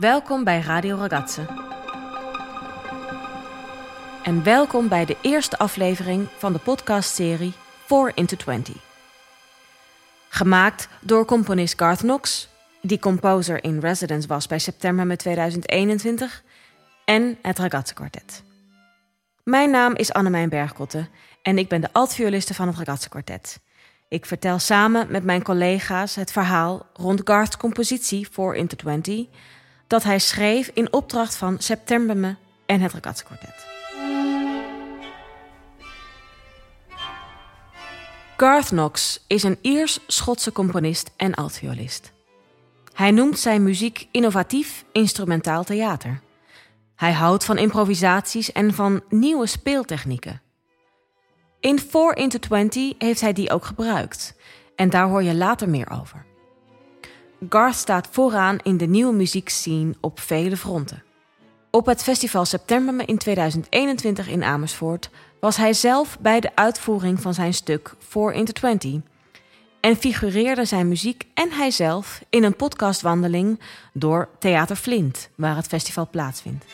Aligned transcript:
Welkom 0.00 0.44
bij 0.44 0.60
Radio 0.60 0.96
Ragazze. 0.96 1.46
En 4.22 4.42
welkom 4.42 4.88
bij 4.88 5.04
de 5.04 5.16
eerste 5.22 5.58
aflevering 5.58 6.28
van 6.38 6.52
de 6.52 6.58
podcastserie 6.58 7.52
4 7.86 8.12
into 8.14 8.36
20. 8.36 8.74
Gemaakt 10.28 10.88
door 11.00 11.24
componist 11.24 11.78
Garth 11.78 11.98
Knox, 11.98 12.48
die 12.82 12.98
composer 12.98 13.64
in 13.64 13.78
residence 13.78 14.28
was 14.28 14.46
bij 14.46 14.58
September 14.58 15.06
met 15.06 15.18
2021, 15.18 16.42
en 17.04 17.38
het 17.42 17.58
Ragazze 17.58 17.94
Quartet. 17.94 18.42
Mijn 19.44 19.70
naam 19.70 19.94
is 19.94 20.12
Annemijn 20.12 20.48
Bergkotte 20.48 21.08
en 21.42 21.58
ik 21.58 21.68
ben 21.68 21.80
de 21.80 21.92
altvioliste 21.92 22.54
van 22.54 22.66
het 22.66 22.76
Ragazze 22.76 23.08
Quartet. 23.08 23.60
Ik 24.08 24.26
vertel 24.26 24.58
samen 24.58 25.06
met 25.10 25.24
mijn 25.24 25.42
collega's 25.42 26.14
het 26.14 26.32
verhaal 26.32 26.86
rond 26.92 27.20
Garth's 27.24 27.56
compositie 27.56 28.28
4 28.30 28.54
into 28.54 28.76
20 28.76 29.26
dat 29.94 30.02
hij 30.02 30.18
schreef 30.18 30.70
in 30.72 30.92
opdracht 30.92 31.36
van 31.36 31.56
September 31.58 32.36
en 32.66 32.80
het 32.80 32.92
Ragazze 32.92 33.24
Quartet. 33.24 33.66
Garth 38.36 38.68
Knox 38.68 39.24
is 39.26 39.42
een 39.42 39.58
Iers-Schotse 39.60 40.52
componist 40.52 41.10
en 41.16 41.34
altviolist. 41.34 42.12
Hij 42.92 43.10
noemt 43.10 43.38
zijn 43.38 43.62
muziek 43.62 44.08
innovatief 44.10 44.84
instrumentaal 44.92 45.64
theater. 45.64 46.20
Hij 46.96 47.12
houdt 47.12 47.44
van 47.44 47.58
improvisaties 47.58 48.52
en 48.52 48.74
van 48.74 49.02
nieuwe 49.08 49.46
speeltechnieken. 49.46 50.42
In 51.60 51.78
4 51.78 52.16
into 52.16 52.38
20 52.38 52.92
heeft 52.98 53.20
hij 53.20 53.32
die 53.32 53.50
ook 53.50 53.64
gebruikt. 53.64 54.34
En 54.76 54.90
daar 54.90 55.08
hoor 55.08 55.22
je 55.22 55.34
later 55.34 55.68
meer 55.68 55.90
over. 55.90 56.32
Garth 57.48 57.74
staat 57.74 58.08
vooraan 58.10 58.58
in 58.62 58.76
de 58.76 58.86
nieuwe 58.86 59.12
muziekscene 59.12 59.94
op 60.00 60.20
vele 60.20 60.56
fronten. 60.56 61.02
Op 61.70 61.86
het 61.86 62.02
festival 62.02 62.44
September 62.44 63.08
in 63.08 63.18
2021 63.18 64.28
in 64.28 64.44
Amersfoort 64.44 65.10
was 65.40 65.56
hij 65.56 65.72
zelf 65.72 66.18
bij 66.20 66.40
de 66.40 66.50
uitvoering 66.54 67.20
van 67.20 67.34
zijn 67.34 67.54
stuk 67.54 67.94
4 67.98 68.32
into 68.32 68.52
20 68.52 69.00
en 69.80 69.96
figureerde 69.96 70.64
zijn 70.64 70.88
muziek 70.88 71.26
en 71.34 71.50
hijzelf 71.50 72.24
in 72.30 72.44
een 72.44 72.56
podcastwandeling 72.56 73.60
door 73.92 74.28
Theater 74.38 74.76
Flint, 74.76 75.28
waar 75.34 75.56
het 75.56 75.66
festival 75.66 76.08
plaatsvindt. 76.10 76.64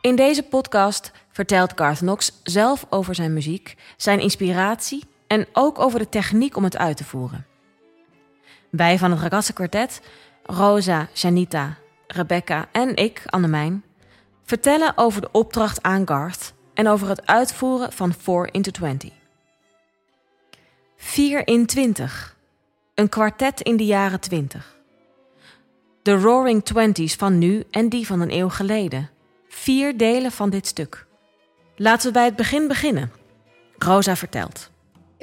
In 0.00 0.16
deze 0.16 0.42
podcast 0.42 1.12
vertelt 1.30 1.72
Garth 1.74 1.98
Knox 1.98 2.32
zelf 2.42 2.86
over 2.90 3.14
zijn 3.14 3.32
muziek, 3.32 3.74
zijn 3.96 4.20
inspiratie 4.20 5.04
en 5.26 5.46
ook 5.52 5.78
over 5.78 5.98
de 5.98 6.08
techniek 6.08 6.56
om 6.56 6.64
het 6.64 6.76
uit 6.76 6.96
te 6.96 7.04
voeren. 7.04 7.46
Wij 8.70 8.98
van 8.98 9.10
het 9.10 9.20
Ragazze 9.20 9.52
Quartet, 9.52 10.00
Rosa, 10.42 11.08
Janita, 11.12 11.76
Rebecca 12.06 12.68
en 12.72 12.96
ik, 12.96 13.22
Annemijn, 13.26 13.84
vertellen 14.42 14.92
over 14.96 15.20
de 15.20 15.28
opdracht 15.32 15.82
aan 15.82 16.06
Garth 16.08 16.54
en 16.74 16.88
over 16.88 17.08
het 17.08 17.26
uitvoeren 17.26 17.92
van 17.92 18.12
4 18.12 18.54
into 18.54 18.70
20. 18.70 19.10
4 20.96 21.46
in 21.46 21.66
20. 21.66 22.36
Een 22.94 23.08
kwartet 23.08 23.60
in 23.60 23.76
de 23.76 23.84
jaren 23.84 24.20
20. 24.20 24.76
De 26.02 26.12
Roaring 26.12 26.64
Twenties 26.64 27.14
van 27.14 27.38
nu 27.38 27.64
en 27.70 27.88
die 27.88 28.06
van 28.06 28.20
een 28.20 28.32
eeuw 28.32 28.48
geleden. 28.48 29.10
Vier 29.48 29.96
delen 29.96 30.32
van 30.32 30.50
dit 30.50 30.66
stuk. 30.66 31.06
Laten 31.76 32.06
we 32.06 32.12
bij 32.12 32.24
het 32.24 32.36
begin 32.36 32.68
beginnen. 32.68 33.12
Rosa 33.78 34.16
vertelt. 34.16 34.70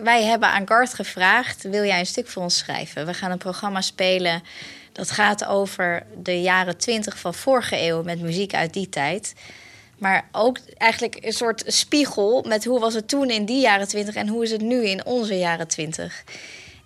Wij 0.03 0.23
hebben 0.23 0.49
aan 0.49 0.67
Garth 0.67 0.93
gevraagd: 0.93 1.63
wil 1.63 1.83
jij 1.83 1.99
een 1.99 2.05
stuk 2.05 2.27
voor 2.27 2.43
ons 2.43 2.57
schrijven? 2.57 3.05
We 3.05 3.13
gaan 3.13 3.31
een 3.31 3.37
programma 3.37 3.81
spelen 3.81 4.43
dat 4.91 5.11
gaat 5.11 5.45
over 5.45 6.03
de 6.23 6.41
jaren 6.41 6.77
20 6.77 7.19
van 7.19 7.33
vorige 7.33 7.81
eeuw 7.81 8.03
met 8.03 8.21
muziek 8.21 8.53
uit 8.53 8.73
die 8.73 8.89
tijd. 8.89 9.35
Maar 9.97 10.27
ook 10.31 10.57
eigenlijk 10.77 11.17
een 11.21 11.33
soort 11.33 11.63
spiegel 11.67 12.45
met 12.47 12.65
hoe 12.65 12.79
was 12.79 12.93
het 12.93 13.07
toen 13.07 13.29
in 13.29 13.45
die 13.45 13.61
jaren 13.61 13.87
20 13.87 14.15
en 14.15 14.27
hoe 14.27 14.43
is 14.43 14.51
het 14.51 14.61
nu 14.61 14.85
in 14.85 15.05
onze 15.05 15.37
jaren 15.37 15.67
20. 15.67 16.23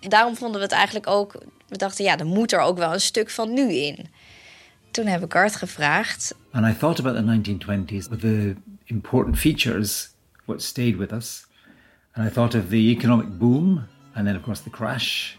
En 0.00 0.08
daarom 0.08 0.36
vonden 0.36 0.56
we 0.56 0.66
het 0.66 0.74
eigenlijk 0.74 1.06
ook, 1.06 1.42
we 1.68 1.76
dachten 1.76 2.04
ja, 2.04 2.18
er 2.18 2.26
moet 2.26 2.52
er 2.52 2.60
ook 2.60 2.78
wel 2.78 2.92
een 2.92 3.00
stuk 3.00 3.30
van 3.30 3.52
nu 3.52 3.72
in. 3.72 4.06
Toen 4.90 5.06
hebben 5.06 5.28
we 5.28 5.34
Garth 5.34 5.56
gevraagd. 5.56 6.34
And 6.50 6.66
I 6.66 6.78
thought 6.78 6.98
about 6.98 7.16
the 7.16 7.54
1920s, 7.54 8.20
the 8.20 8.54
important 8.84 9.38
features, 9.38 10.08
what 10.44 10.62
stayed 10.62 10.96
with 10.96 11.12
us. 11.12 11.46
And 12.16 12.28
I 12.28 12.32
thought 12.32 12.54
of 12.54 12.68
the 12.68 12.76
economic 12.76 13.38
boom 13.38 13.86
and 14.12 14.26
then 14.26 14.36
of 14.36 14.42
course 14.42 14.62
the 14.62 14.70
crash. 14.70 15.36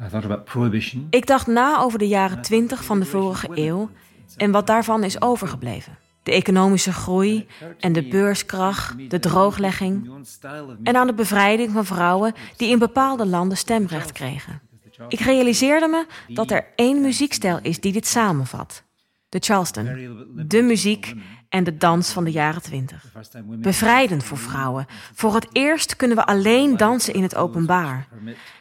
I 0.00 0.08
thought 0.08 0.24
about 0.24 0.44
prohibition. 0.44 1.06
Ik 1.10 1.26
dacht 1.26 1.46
na 1.46 1.78
over 1.78 1.98
de 1.98 2.08
jaren 2.08 2.42
20 2.42 2.84
van 2.84 3.00
de 3.00 3.06
vorige 3.06 3.48
eeuw 3.54 3.90
en 4.36 4.50
wat 4.50 4.66
daarvan 4.66 5.04
is 5.04 5.20
overgebleven. 5.20 5.98
De 6.22 6.32
economische 6.32 6.92
groei 6.92 7.46
en 7.80 7.92
de 7.92 8.08
beurskracht, 8.08 9.10
de 9.10 9.18
drooglegging 9.18 10.10
en 10.82 10.96
aan 10.96 11.06
de 11.06 11.14
bevrijding 11.14 11.70
van 11.70 11.84
vrouwen 11.84 12.34
die 12.56 12.68
in 12.68 12.78
bepaalde 12.78 13.26
landen 13.26 13.56
stemrecht 13.56 14.12
kregen. 14.12 14.60
Ik 15.08 15.20
realiseerde 15.20 15.88
me 15.88 16.06
dat 16.34 16.50
er 16.50 16.66
één 16.76 17.00
muziekstijl 17.00 17.58
is 17.62 17.80
die 17.80 17.92
dit 17.92 18.06
samenvat. 18.06 18.82
De 19.28 19.38
Charleston. 19.38 19.84
De 20.46 20.62
muziek 20.62 21.14
en 21.52 21.64
de 21.64 21.76
dans 21.76 22.12
van 22.12 22.24
de 22.24 22.30
jaren 22.30 22.62
twintig. 22.62 23.04
Bevrijdend 23.44 24.24
voor 24.24 24.38
vrouwen. 24.38 24.86
Voor 25.14 25.34
het 25.34 25.46
eerst 25.52 25.96
kunnen 25.96 26.16
we 26.16 26.26
alleen 26.26 26.76
dansen 26.76 27.14
in 27.14 27.22
het 27.22 27.34
openbaar. 27.34 28.08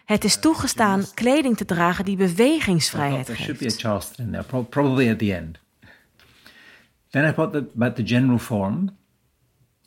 Het 0.05 0.23
is 0.23 0.39
toegestaan 0.39 1.05
kleding 1.13 1.57
te 1.57 1.65
dragen 1.65 2.05
die 2.05 2.17
bewegingsvrijheid 2.17 3.29
geeft. 3.29 3.79
Then 7.09 7.25
I 7.25 7.33
thought 7.33 7.53
that 7.53 7.63
about 7.75 7.95
the 7.95 8.05
general 8.05 8.37
form, 8.37 8.89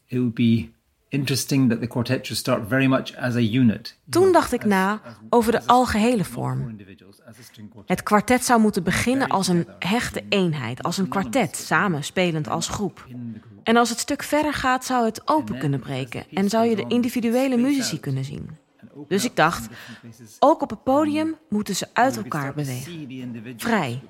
it 0.07 0.19
would 0.19 0.35
be 0.35 0.74
interesting 1.15 1.69
that 1.71 1.81
the 1.81 1.87
quartet 1.87 2.27
should 2.27 2.41
start 2.41 2.69
very 2.69 2.87
much 2.87 3.17
as 3.17 3.35
a 3.35 3.41
unit. 3.41 3.99
Toen 4.11 4.33
dacht 4.33 4.53
ik 4.53 4.65
na 4.65 5.01
over 5.31 5.53
de 5.53 5.67
algehele 5.67 6.25
vorm. 6.25 6.77
Het 7.87 8.03
kwartet 8.03 8.45
zou 8.45 8.61
moeten 8.61 8.83
beginnen 8.83 9.29
als 9.29 9.49
een 9.49 9.67
hechte 9.79 10.23
eenheid, 10.29 10.83
als 10.83 10.99
een 10.99 11.09
kwartet, 11.09 11.57
samen 11.57 12.05
spelend 12.05 12.49
als 12.49 12.69
groep. 12.69 13.07
En 13.63 13.77
als 13.77 13.91
het 13.91 13.99
stuk 13.99 14.23
verder 14.23 14.53
gaat, 14.53 14.85
zou 14.85 15.05
het 15.05 15.29
open 15.29 15.59
kunnen 15.59 15.81
breken 15.81 16.25
en 16.33 16.49
zou 16.49 16.67
je 16.67 16.77
de 16.77 16.85
individuele 16.89 17.57
muzici 17.57 18.01
kunnen 18.01 18.25
zien. 18.25 18.51
Dus 19.09 19.25
ik 19.25 19.37
dacht, 19.37 19.69
ook 20.39 20.63
op 20.63 20.71
het 20.71 20.83
podium 20.83 21.37
moeten 21.49 21.77
ze 21.77 21.87
uit 21.93 22.17
elkaar 22.17 22.55
bewegen. 22.55 23.55
Vrij 23.57 24.03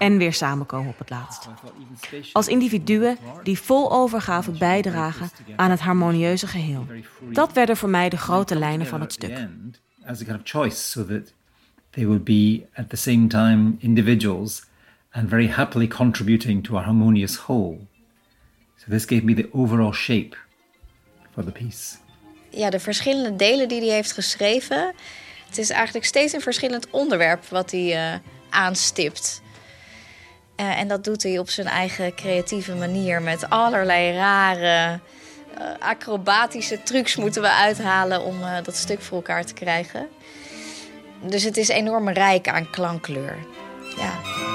en 0.00 0.16
weer 0.16 0.32
samenkomen 0.32 0.88
op 0.88 0.98
het 0.98 1.10
laatst. 1.10 1.48
Als 2.32 2.48
individuen 2.48 3.16
die 3.42 3.58
vol 3.58 3.92
overgave 3.92 4.50
bijdragen 4.50 5.30
aan 5.56 5.70
het 5.70 5.80
harmonieuze 5.80 6.46
geheel. 6.46 6.86
Dat 7.32 7.52
werden 7.52 7.76
voor 7.76 7.88
mij 7.88 8.08
de 8.08 8.16
grote 8.16 8.58
lijnen 8.58 8.86
van 8.86 9.00
het 9.00 9.12
stuk. 9.12 9.48
As 10.06 10.20
a 10.20 10.24
kind 10.24 10.36
of 10.36 10.42
choice, 10.44 10.76
so 10.76 11.04
that 11.04 11.32
they 11.90 12.06
would 12.06 12.24
be 12.24 12.66
at 12.74 12.88
the 12.88 12.96
same 12.96 13.26
time 13.26 13.74
individuals 13.78 14.64
and 15.10 15.28
very 15.28 15.48
happily 15.48 15.86
contributing 15.86 16.64
to 16.64 16.76
a 16.76 16.82
harmonious 16.82 17.36
whole. 17.36 17.78
So 18.76 18.84
this 18.88 19.04
gave 19.04 19.24
me 19.24 19.34
the 19.34 19.48
overall 19.52 19.92
shape 19.92 20.36
for 21.32 21.44
the 21.44 21.52
piece. 21.52 21.96
Ja, 22.50 22.70
de 22.70 22.80
verschillende 22.80 23.36
delen 23.36 23.68
die 23.68 23.80
hij 23.80 23.94
heeft 23.94 24.12
geschreven. 24.12 24.94
Het 25.46 25.58
is 25.58 25.70
eigenlijk 25.70 26.04
steeds 26.04 26.32
een 26.32 26.40
verschillend 26.40 26.90
onderwerp 26.90 27.44
wat 27.44 27.70
hij 27.70 28.12
uh, 28.14 28.18
aanstipt. 28.50 29.42
Uh, 30.60 30.78
en 30.78 30.88
dat 30.88 31.04
doet 31.04 31.22
hij 31.22 31.38
op 31.38 31.50
zijn 31.50 31.66
eigen 31.66 32.14
creatieve 32.14 32.74
manier 32.74 33.22
met 33.22 33.50
allerlei 33.50 34.16
rare 34.16 35.00
uh, 35.58 35.64
acrobatische 35.78 36.82
trucs 36.82 37.16
moeten 37.16 37.42
we 37.42 37.50
uithalen 37.50 38.22
om 38.22 38.40
uh, 38.40 38.56
dat 38.62 38.76
stuk 38.76 39.00
voor 39.00 39.16
elkaar 39.16 39.44
te 39.44 39.54
krijgen. 39.54 40.08
Dus 41.22 41.42
het 41.42 41.56
is 41.56 41.68
enorm 41.68 42.08
rijk 42.08 42.48
aan 42.48 42.70
klankkleur. 42.70 43.36
Ja. 43.96 44.49